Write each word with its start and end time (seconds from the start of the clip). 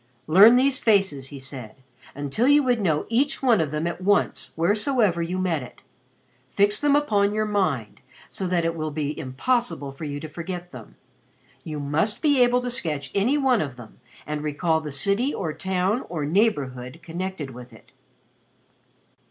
"Learn 0.25 0.55
these 0.55 0.79
faces," 0.79 1.27
he 1.27 1.37
said, 1.39 1.75
"until 2.15 2.47
you 2.47 2.63
would 2.63 2.81
know 2.81 3.05
each 3.07 3.43
one 3.43 3.61
of 3.61 3.69
them 3.69 3.85
at 3.85 4.01
once 4.01 4.51
wheresoever 4.55 5.21
you 5.21 5.37
met 5.37 5.61
it. 5.61 5.81
Fix 6.49 6.79
them 6.79 6.95
upon 6.95 7.35
your 7.35 7.45
mind, 7.45 8.01
so 8.27 8.47
that 8.47 8.65
it 8.65 8.73
will 8.75 8.89
be 8.89 9.15
impossible 9.15 9.91
for 9.91 10.05
you 10.05 10.19
to 10.19 10.27
forget 10.27 10.71
them. 10.71 10.95
You 11.63 11.79
must 11.79 12.23
be 12.23 12.41
able 12.41 12.61
to 12.61 12.71
sketch 12.71 13.11
any 13.13 13.37
one 13.37 13.61
of 13.61 13.75
them 13.75 13.99
and 14.25 14.41
recall 14.41 14.81
the 14.81 14.89
city 14.89 15.35
or 15.35 15.53
town 15.53 16.03
or 16.09 16.25
neighborhood 16.25 17.01
connected 17.03 17.51
with 17.51 17.71
it." 17.71 17.91